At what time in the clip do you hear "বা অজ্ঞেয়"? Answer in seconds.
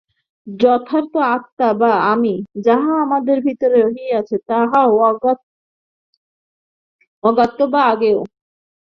7.73-8.19